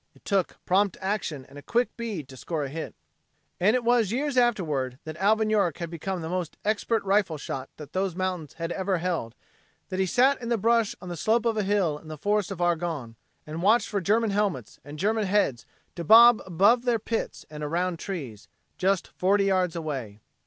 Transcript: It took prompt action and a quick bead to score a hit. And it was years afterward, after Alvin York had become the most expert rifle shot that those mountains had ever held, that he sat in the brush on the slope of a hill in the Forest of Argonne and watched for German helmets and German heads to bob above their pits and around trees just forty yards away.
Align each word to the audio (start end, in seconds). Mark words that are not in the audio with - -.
It 0.15 0.25
took 0.25 0.57
prompt 0.65 0.97
action 0.99 1.45
and 1.45 1.59
a 1.59 1.61
quick 1.61 1.95
bead 1.95 2.27
to 2.29 2.35
score 2.35 2.63
a 2.63 2.69
hit. 2.69 2.95
And 3.59 3.75
it 3.75 3.83
was 3.83 4.11
years 4.11 4.35
afterward, 4.35 4.97
after 5.05 5.19
Alvin 5.21 5.51
York 5.51 5.77
had 5.77 5.91
become 5.91 6.21
the 6.21 6.27
most 6.27 6.57
expert 6.65 7.03
rifle 7.03 7.37
shot 7.37 7.69
that 7.77 7.93
those 7.93 8.15
mountains 8.15 8.53
had 8.53 8.71
ever 8.71 8.97
held, 8.97 9.35
that 9.89 9.99
he 9.99 10.07
sat 10.07 10.41
in 10.41 10.49
the 10.49 10.57
brush 10.57 10.95
on 11.01 11.09
the 11.09 11.15
slope 11.15 11.45
of 11.45 11.55
a 11.55 11.61
hill 11.61 11.99
in 11.99 12.07
the 12.07 12.17
Forest 12.17 12.49
of 12.49 12.59
Argonne 12.61 13.15
and 13.45 13.61
watched 13.61 13.89
for 13.89 14.01
German 14.01 14.31
helmets 14.31 14.79
and 14.83 14.97
German 14.97 15.25
heads 15.27 15.67
to 15.93 16.03
bob 16.03 16.41
above 16.47 16.81
their 16.81 16.97
pits 16.97 17.45
and 17.51 17.63
around 17.63 17.99
trees 17.99 18.47
just 18.79 19.07
forty 19.07 19.43
yards 19.45 19.75
away. 19.75 20.19